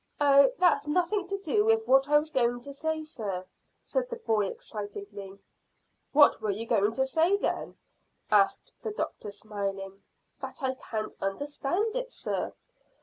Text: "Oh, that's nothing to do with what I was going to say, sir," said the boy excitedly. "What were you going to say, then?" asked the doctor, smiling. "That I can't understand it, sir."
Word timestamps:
"Oh, 0.19 0.49
that's 0.57 0.87
nothing 0.87 1.27
to 1.27 1.37
do 1.37 1.63
with 1.63 1.85
what 1.85 2.09
I 2.09 2.17
was 2.17 2.31
going 2.31 2.61
to 2.61 2.73
say, 2.73 3.03
sir," 3.03 3.45
said 3.83 4.09
the 4.09 4.15
boy 4.15 4.47
excitedly. 4.47 5.37
"What 6.11 6.41
were 6.41 6.49
you 6.49 6.65
going 6.65 6.93
to 6.93 7.05
say, 7.05 7.37
then?" 7.37 7.77
asked 8.31 8.71
the 8.81 8.93
doctor, 8.93 9.29
smiling. 9.29 10.01
"That 10.41 10.63
I 10.63 10.73
can't 10.73 11.15
understand 11.21 11.95
it, 11.95 12.11
sir." 12.11 12.53